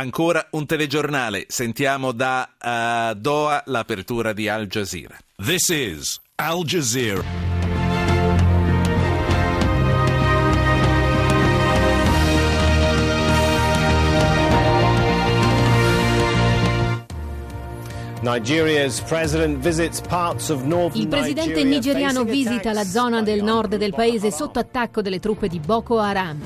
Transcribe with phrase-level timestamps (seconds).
[0.00, 1.44] ancora un telegiornale.
[1.48, 5.16] Sentiamo da uh, Doha l'apertura di Al Jazeera.
[5.36, 7.49] This is Al Jazeera.
[20.92, 25.58] Il presidente nigeriano visita la zona del nord del paese sotto attacco delle truppe di
[25.58, 26.38] Boko Haram.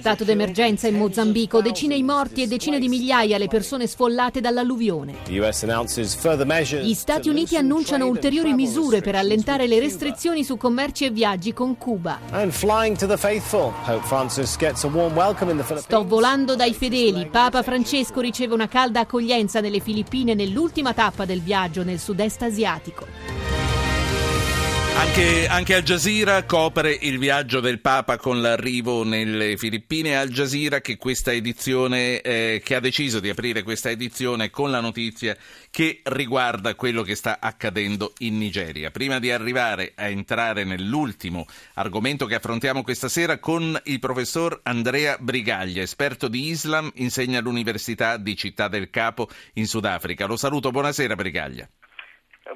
[0.00, 5.14] Stato d'emergenza in Mozambico, decine i morti e decine di migliaia le persone sfollate dall'alluvione.
[6.82, 11.78] Gli Stati Uniti annunciano ulteriori misure per allentare le restrizioni su commerci e viaggi con
[11.78, 12.18] Cuba.
[15.78, 17.28] Sto volando dai fedeli.
[17.28, 23.43] Papa Francesco riceve una calda accoglienza nelle Filippine nell'ultima tappa del viaggio nel sud-est asiatico.
[24.96, 30.16] Anche, anche, Al Jazeera copre il viaggio del Papa con l'arrivo nelle Filippine.
[30.16, 30.96] Al Jazeera che,
[31.32, 35.36] edizione, eh, che ha deciso di aprire questa edizione con la notizia
[35.68, 38.92] che riguarda quello che sta accadendo in Nigeria.
[38.92, 45.16] Prima di arrivare a entrare nell'ultimo argomento che affrontiamo questa sera con il professor Andrea
[45.18, 50.26] Brigaglia, esperto di Islam, insegna all'Università di Città del Capo in Sudafrica.
[50.26, 51.68] Lo saluto, buonasera Brigaglia.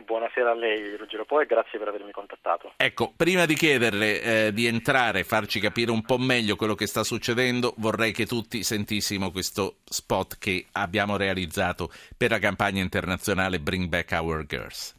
[0.04, 2.72] Buonasera a lei Ruggero Poi e grazie per avermi contattato.
[2.76, 6.86] Ecco, prima di chiederle eh, di entrare e farci capire un po' meglio quello che
[6.86, 13.60] sta succedendo, vorrei che tutti sentissimo questo spot che abbiamo realizzato per la campagna internazionale
[13.60, 14.96] Bring Back Our Girls.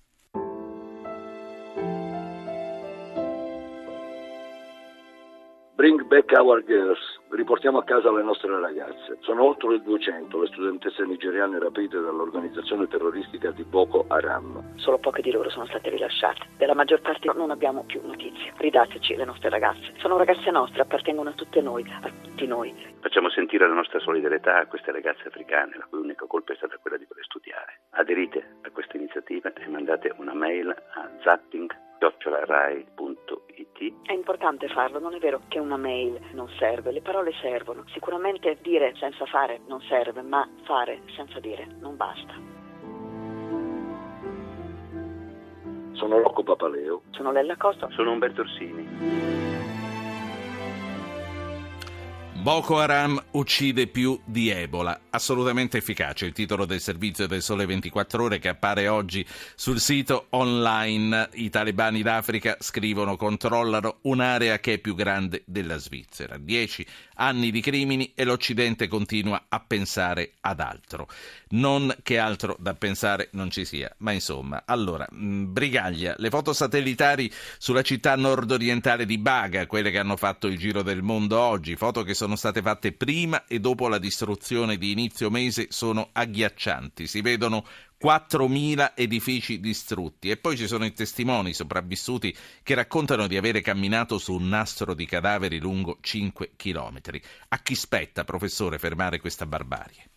[5.79, 6.99] Bring back our girls,
[7.39, 9.17] riportiamo a casa le nostre ragazze.
[9.21, 14.75] Sono oltre 200 le studentesse nigeriane rapite dall'organizzazione terroristica di Boko Haram.
[14.75, 16.47] Solo poche di loro sono state rilasciate.
[16.57, 18.51] Della maggior parte non abbiamo più notizie.
[18.57, 19.93] Ridateci le nostre ragazze.
[19.99, 22.75] Sono ragazze nostre, appartengono a tutte noi, a tutti noi.
[22.99, 26.77] Facciamo sentire la nostra solidarietà a queste ragazze africane, la cui unica colpa è stata
[26.81, 27.79] quella di voler studiare.
[27.91, 31.79] Aderite a questa iniziativa e mandate una mail a zapping.rai.it
[34.03, 37.83] è importante farlo, non è vero che una mail non serve, le parole servono.
[37.93, 42.33] Sicuramente dire senza fare non serve, ma fare senza dire non basta.
[45.93, 47.01] Sono Rocco Papaleo.
[47.11, 47.89] Sono Lella Costa.
[47.91, 49.68] Sono Umberto Orsini.
[52.41, 55.01] Boko Haram uccide più di Ebola.
[55.09, 60.27] Assolutamente efficace il titolo del servizio del Sole 24 Ore che appare oggi sul sito
[60.29, 61.31] online.
[61.33, 66.37] I talebani d'Africa scrivono controllano un'area che è più grande della Svizzera.
[66.37, 71.09] Dieci anni di crimini e l'Occidente continua a pensare ad altro.
[71.51, 74.63] Non che altro da pensare non ci sia, ma insomma.
[74.65, 80.45] Allora, mm, Brigaglia, le foto satellitari sulla città nord-orientale di Baga, quelle che hanno fatto
[80.45, 84.77] il giro del mondo oggi, foto che sono state fatte prima e dopo la distruzione
[84.77, 87.07] di inizio mese sono agghiaccianti.
[87.07, 87.65] Si vedono
[87.99, 94.19] 4.000 edifici distrutti e poi ci sono i testimoni sopravvissuti che raccontano di avere camminato
[94.19, 97.19] su un nastro di cadaveri lungo 5 chilometri.
[97.47, 100.09] A chi spetta, professore, fermare questa barbarie?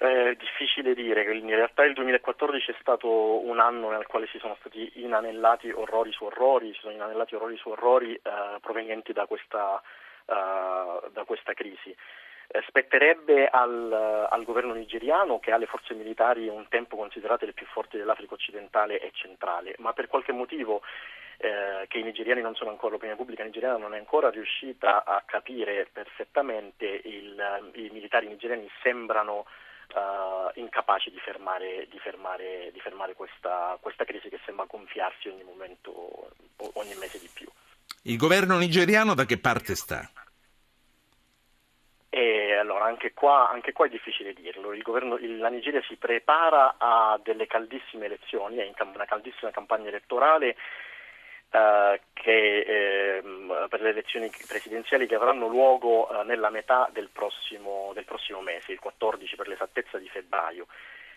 [0.00, 4.56] È difficile dire, in realtà il 2014 è stato un anno nel quale si sono
[4.58, 8.20] stati inanellati orrori su orrori, si sono inanellati orrori su orrori eh,
[8.62, 9.74] provenienti da questa,
[10.24, 11.94] uh, da questa crisi.
[12.46, 17.52] Eh, spetterebbe al, al, governo nigeriano che ha le forze militari un tempo considerate le
[17.52, 20.80] più forti dell'Africa occidentale e centrale, ma per qualche motivo
[21.36, 25.22] eh, che i nigeriani non sono ancora, l'opinione pubblica nigeriana non è ancora riuscita a
[25.26, 29.44] capire perfettamente, il, i militari nigeriani sembrano
[29.94, 35.42] uh, incapaci di fermare, di fermare, di fermare questa, questa, crisi che sembra gonfiarsi ogni
[35.42, 36.30] momento,
[36.74, 37.48] ogni mese di più.
[38.02, 40.08] Il governo nigeriano da che parte sta?
[42.08, 44.74] E allora, anche qua, anche qua, è difficile dirlo.
[44.82, 50.56] Governo, la Nigeria si prepara a delle caldissime elezioni, è in una caldissima campagna elettorale
[51.50, 53.22] eh, che, eh,
[53.68, 58.72] per le elezioni presidenziali che avranno luogo eh, nella metà del prossimo, del prossimo, mese,
[58.72, 60.66] il 14 per l'esattezza di febbraio.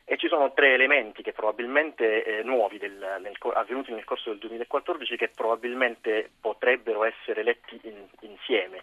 [0.05, 4.39] E ci sono tre elementi che probabilmente eh, nuovi del, nel, avvenuti nel corso del
[4.39, 8.81] 2014 che probabilmente potrebbero essere letti in, insieme.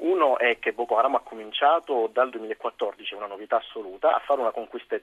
[0.00, 4.40] Uno è che Boko Haram ha cominciato dal 2014, una novità assoluta, a fare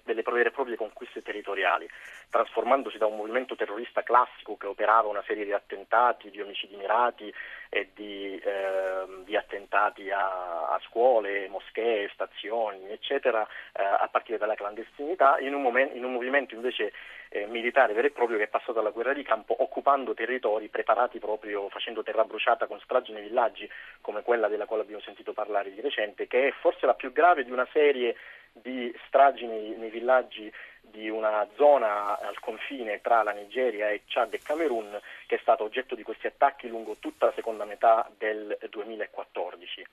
[0.03, 1.88] delle vere e proprie conquiste territoriali,
[2.31, 7.31] trasformandosi da un movimento terrorista classico che operava una serie di attentati, di omicidi mirati
[7.69, 14.55] e di, eh, di attentati a, a, scuole, moschee, stazioni, eccetera, eh, a partire dalla
[14.55, 16.91] clandestinità, in un, momen- in un movimento invece
[17.29, 21.19] eh, militare vero e proprio che è passato alla guerra di campo occupando territori preparati
[21.19, 23.69] proprio facendo terra bruciata con stragi nei villaggi
[24.01, 27.44] come quella della quale abbiamo sentito parlare di recente, che è forse la più grave
[27.44, 28.16] di una serie
[28.54, 30.51] di stragi nei, nei villaggi
[30.81, 34.98] di una zona al confine tra la Nigeria e Chad e Camerun
[35.28, 39.86] che è stata oggetto di questi attacchi lungo tutta la seconda metà del 2014.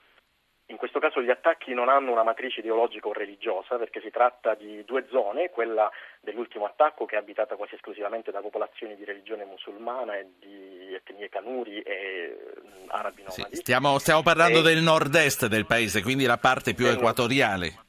[0.69, 4.55] In questo caso gli attacchi non hanno una matrice ideologica o religiosa perché si tratta
[4.55, 5.91] di due zone, quella
[6.21, 11.29] dell'ultimo attacco che è abitata quasi esclusivamente da popolazioni di religione musulmana e di etnie
[11.29, 12.37] canuri e
[12.87, 13.55] arabi nomadi.
[13.55, 14.61] Sì, stiamo, stiamo, parlando e...
[14.61, 17.83] del nord-est del paese, quindi la parte più equatoriale.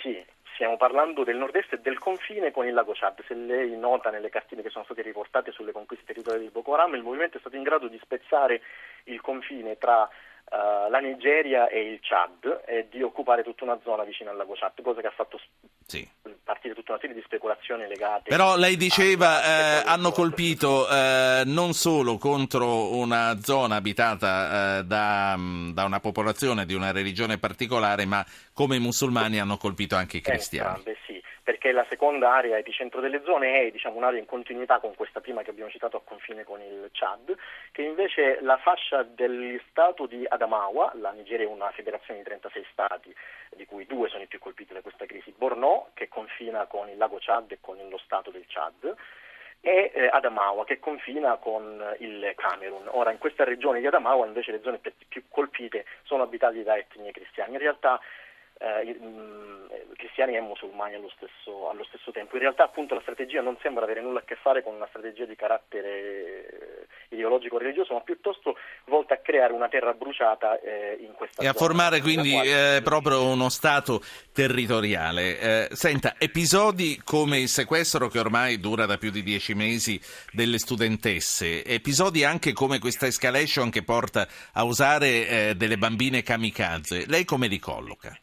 [0.00, 0.24] Sì,
[0.54, 3.22] stiamo parlando del nord-est e del confine con il lago Chad.
[3.26, 6.94] Se lei nota nelle cartine che sono state riportate sulle conquiste territoriali di Boko Haram,
[6.94, 8.62] il movimento è stato in grado di spezzare
[9.04, 10.08] il confine tra
[10.50, 14.54] uh, la Nigeria e il Chad e di occupare tutta una zona vicino al lago
[14.54, 15.40] Chad, cosa che ha fatto
[15.86, 16.08] sì.
[16.42, 18.28] partire tutta una serie di speculazioni legate.
[18.28, 25.36] Però lei diceva eh, hanno colpito eh, non solo contro una zona abitata eh, da,
[25.72, 30.20] da, una popolazione di una religione particolare, ma come i musulmani hanno colpito anche i
[30.20, 30.76] cristiani.
[30.76, 31.07] Entrambe, sì
[31.48, 35.40] perché la seconda area epicentro delle zone è diciamo, un'area in continuità con questa prima
[35.40, 37.34] che abbiamo citato a confine con il Chad,
[37.72, 42.66] che invece la fascia del stato di Adamawa, la Nigeria è una federazione di 36
[42.70, 43.14] stati,
[43.56, 46.98] di cui due sono i più colpiti da questa crisi, Borno, che confina con il
[46.98, 48.94] lago Chad e con lo stato del Chad,
[49.62, 52.88] e eh, Adamawa che confina con il Camerun.
[52.90, 57.10] Ora in questa regione di Adamawa invece le zone più colpite sono abitate da etnie
[57.10, 57.52] cristiane.
[57.52, 57.98] In realtà
[58.58, 59.66] eh, mm,
[59.96, 62.34] cristiani e musulmani allo stesso, allo stesso, tempo.
[62.36, 65.24] In realtà appunto la strategia non sembra avere nulla a che fare con una strategia
[65.24, 68.56] di carattere ideologico o religioso, ma piuttosto
[68.86, 73.24] volta a creare una terra bruciata eh, in questa E a formare quindi eh, proprio
[73.24, 74.02] uno Stato
[74.32, 75.38] territoriale.
[75.38, 80.00] Eh, senta, episodi come il sequestro che ormai dura da più di dieci mesi
[80.32, 87.04] delle studentesse, episodi anche come questa escalation che porta a usare eh, delle bambine kamikaze,
[87.06, 88.16] lei come li colloca?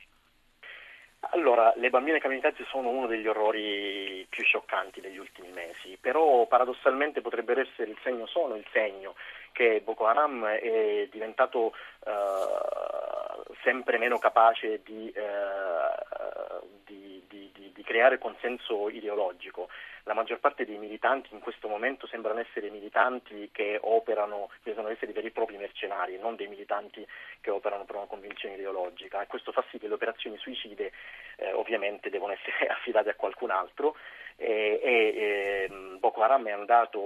[1.35, 7.19] Allora, le bambine kamikaze sono uno degli orrori più scioccanti degli ultimi mesi, però paradossalmente
[7.19, 9.15] potrebbero essere il segno, sono il segno
[9.51, 11.73] che Boko Haram è diventato
[12.05, 19.67] uh, sempre meno capace di, uh, di, di, di creare consenso ideologico
[20.05, 25.11] la maggior parte dei militanti in questo momento sembrano essere militanti che operano, devono essere
[25.11, 27.05] veri e propri mercenari, non dei militanti
[27.41, 29.21] che operano per una convinzione ideologica.
[29.21, 30.91] E questo fa sì che le operazioni suicide
[31.37, 33.95] eh, ovviamente devono essere affidate a qualcun altro.
[34.37, 36.99] E, e, ehm, Boko Haram è andato,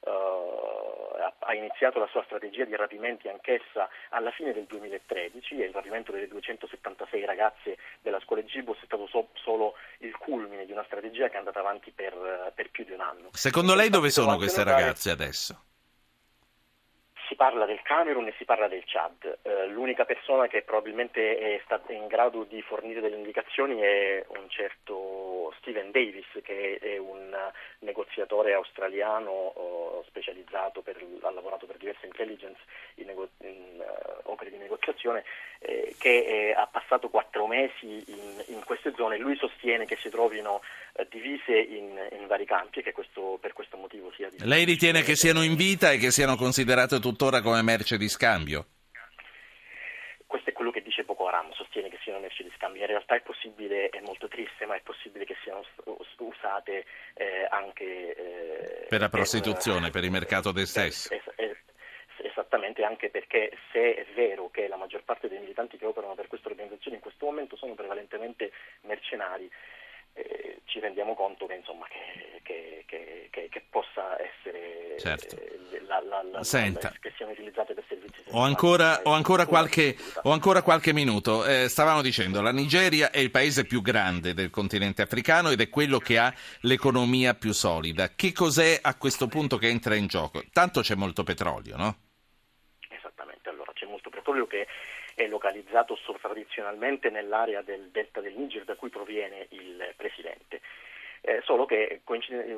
[0.00, 5.72] uh, ha iniziato la sua strategia di rapimenti anch'essa alla fine del 2013 e il
[5.72, 10.84] rapimento delle 276 ragazze della scuola Gibos è stato so, solo il culmine di una
[10.84, 13.28] strategia che è andata avanti per, per più di un anno.
[13.32, 15.60] Secondo lei dove sono queste ragazze adesso?
[17.28, 19.38] Si parla del Camerun e si parla del Chad.
[19.42, 24.48] Eh, l'unica persona che probabilmente è stata in grado di fornire delle indicazioni è un
[24.48, 27.34] certo Steven Davis, che è un
[27.80, 32.60] negoziatore australiano oh, specializzato, per, ha lavorato per diverse intelligence
[32.94, 35.24] in, nego- in uh, opere di negoziazione,
[35.58, 39.18] eh, che eh, ha passato quattro mesi in, in, queste zone.
[39.18, 40.60] Lui sostiene che si trovino
[40.96, 44.48] eh, divise in, in, vari campi e che questo, per questo motivo sia difficile.
[44.48, 48.66] Lei ritiene che siano in vita e che siano considerate tuttora come merce di scambio?
[50.26, 52.80] Questo è quello che dice Boko Haram, sostiene che siano merci di scambio.
[52.80, 55.64] In realtà è possibile, è molto triste, ma è possibile che siano
[56.18, 61.12] usate eh, anche eh, per la prostituzione, per, per, il mercato del sesso.
[61.12, 61.56] Es, es,
[62.18, 66.26] esattamente, anche perché se è vero che la maggior parte dei militanti che operano per
[66.26, 69.50] queste organizzazioni in questo momento sono prevalentemente mercenari,
[70.16, 72.84] eh, ci rendiamo conto che, insomma, che, che,
[73.30, 75.36] che, possa essere certo.
[75.36, 79.96] eh, la, la, la, Senta, che siano utilizzate per servizi ho ancora, ho ancora, qualche,
[80.22, 81.44] ho ancora qualche minuto.
[81.44, 85.68] Eh, stavamo dicendo, la Nigeria è il paese più grande del continente africano ed è
[85.68, 88.10] quello che ha l'economia più solida.
[88.14, 90.42] Che cos'è a questo punto che entra in gioco?
[90.52, 91.96] Tanto c'è molto petrolio, no?
[92.88, 94.66] Esattamente, allora c'è molto petrolio che
[95.16, 100.60] è localizzato tradizionalmente nell'area del delta del Niger da cui proviene il presidente.
[101.22, 102.02] Eh, solo che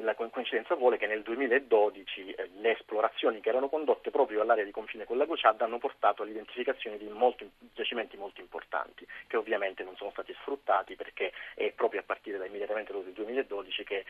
[0.03, 4.73] la coincidenza vuole che nel 2012 eh, le esplorazioni che erano condotte proprio all'area di
[4.73, 9.97] confine con la Chad hanno portato all'identificazione di molti, giacimenti molto importanti, che ovviamente non
[9.97, 14.05] sono stati sfruttati perché è proprio a partire da immediatamente dopo il 2012 che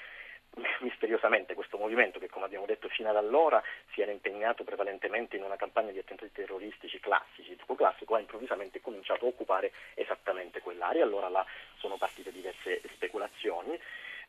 [0.80, 3.62] misteriosamente questo movimento che come abbiamo detto fino ad allora
[3.92, 8.80] si era impegnato prevalentemente in una campagna di attentati terroristici classici, tipo classico, ha improvvisamente
[8.80, 11.44] cominciato a occupare esattamente quell'area, allora là
[11.76, 13.78] sono partite diverse speculazioni.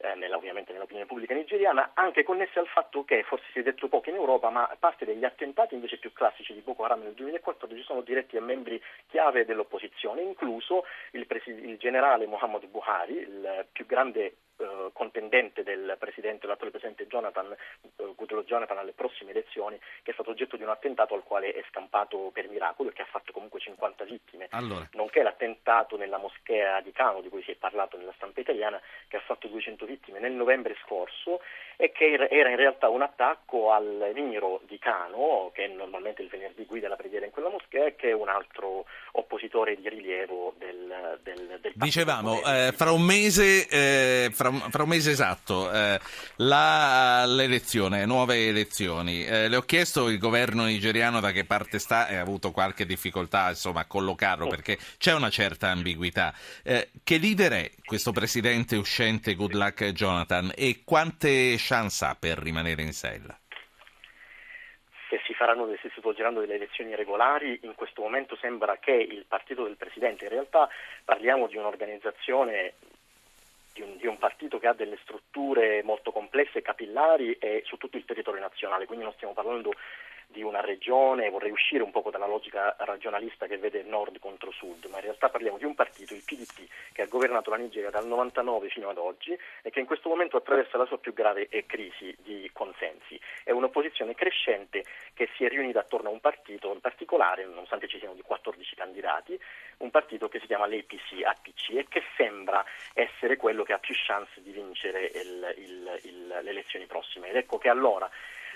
[0.01, 3.89] Eh, nella, ovviamente nell'opinione pubblica nigeriana, anche connesse al fatto che, forse si è detto
[3.89, 7.83] poco in Europa, ma parte degli attentati invece più classici di Boko Haram nel 2014
[7.83, 13.85] sono diretti a membri chiave dell'opposizione, incluso il, presi- il generale Muhammad Buhari, il più
[13.85, 20.11] grande eh, contendente del presidente, l'attuale presidente Jonathan, eh, Goodluck Jonathan alle prossime elezioni, che
[20.11, 23.07] è stato oggetto di un attentato al quale è scampato per miracolo e che ha
[23.09, 24.87] fatto comunque 50 vittime, allora.
[24.93, 29.17] nonché l'attentato nella moschea di Cano di cui si è parlato nella stampa italiana che
[29.17, 31.41] ha fatto 200 vittime nel novembre scorso
[31.81, 36.65] e che era in realtà un attacco al Niro di Cano, che normalmente il venerdì
[36.65, 41.19] guida la preghiera in quella moschea, e che è un altro oppositore di rilievo del,
[41.23, 45.99] del, del Dicevamo, eh, fra un mese, eh, fra, fra, un mese esatto, eh,
[46.37, 49.25] la, l'elezione, nuove elezioni.
[49.25, 52.85] Eh, le ho chiesto il governo nigeriano da che parte sta e ha avuto qualche
[52.85, 54.49] difficoltà insomma, a collocarlo oh.
[54.49, 56.33] perché c'è una certa ambiguità.
[56.63, 62.83] Eh, che leader è questo presidente uscente Goodluck Jonathan e quante chance ha per rimanere
[62.83, 63.37] in sella?
[65.09, 69.25] se si, faranno, se si svolgeranno delle elezioni regolari, in questo momento sembra che il
[69.27, 70.69] partito del Presidente, in realtà
[71.03, 72.73] parliamo di un'organizzazione,
[73.79, 77.97] di un, di un partito che ha delle strutture molto complesse, capillari e su tutto
[77.97, 79.73] il territorio nazionale, quindi non stiamo parlando
[80.31, 84.85] di una regione, vorrei uscire un po' dalla logica regionalista che vede nord contro sud,
[84.85, 88.05] ma in realtà parliamo di un partito, il PDP, che ha governato la Nigeria dal
[88.05, 92.15] 99 fino ad oggi e che in questo momento attraversa la sua più grave crisi
[92.19, 93.19] di consensi.
[93.43, 97.97] È un'opposizione crescente che si è riunita attorno a un partito in particolare, nonostante ci
[97.97, 99.39] siano di 14 candidati,
[99.77, 103.95] un partito che si chiama l'APC APC e che sembra essere quello che ha più
[103.95, 107.29] chance di vincere il, il, il, le elezioni prossime.
[107.29, 108.09] Ed ecco che allora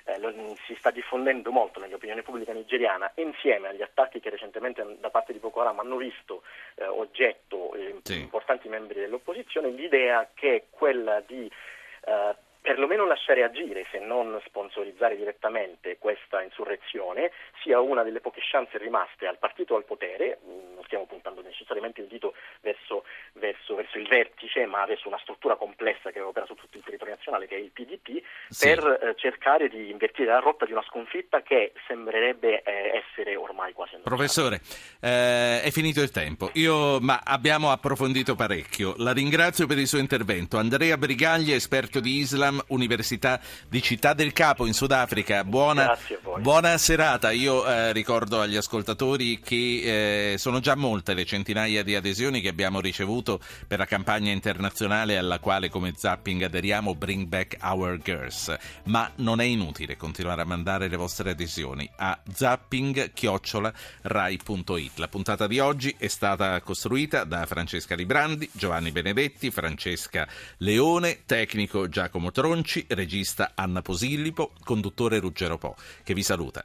[0.05, 5.33] eh, si sta diffondendo molto nell'opinione pubblica nigeriana insieme agli attacchi che recentemente da parte
[5.33, 6.43] di Boko Haram hanno visto
[6.75, 8.19] eh, oggetto eh, sì.
[8.19, 11.49] importanti membri dell'opposizione, l'idea che è quella di
[12.05, 18.77] eh, perlomeno lasciare agire, se non sponsorizzare direttamente questa insurrezione, sia una delle poche chance
[18.77, 23.03] rimaste al partito al potere, mm, non stiamo puntando necessariamente il dito verso,
[23.33, 27.15] verso, verso il vertice, ma verso una struttura complessa che opera su tutto il territorio
[27.15, 28.65] nazionale, che è il PDP, sì.
[28.69, 33.73] per eh, cercare di invertire la rotta di una sconfitta che sembrerebbe eh, essere ormai
[33.73, 34.15] quasi andata.
[34.15, 34.61] Professore,
[35.01, 38.93] eh, è finito il tempo, Io, ma abbiamo approfondito parecchio.
[38.99, 40.57] La ringrazio per il suo intervento.
[40.57, 45.43] Andrea Brigagli, esperto di Islam Brigham, Università di Città del Capo in Sudafrica.
[45.43, 45.97] Buona,
[46.39, 47.31] buona serata.
[47.31, 52.49] Io eh, ricordo agli ascoltatori che eh, sono già molte le centinaia di adesioni che
[52.49, 58.55] abbiamo ricevuto per la campagna internazionale alla quale come zapping aderiamo Bring Back Our Girls.
[58.85, 64.97] Ma non è inutile continuare a mandare le vostre adesioni a zapping-rai.it.
[64.97, 71.87] La puntata di oggi è stata costruita da Francesca Librandi, Giovanni Benedetti, Francesca Leone, tecnico
[71.87, 76.61] Giacomo Tronci, regista Anna Posillipo, conduttore Ruggero Po, che vi saluta.